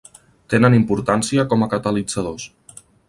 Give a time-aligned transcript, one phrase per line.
[0.53, 2.49] Tenen importància com a catalitzadors.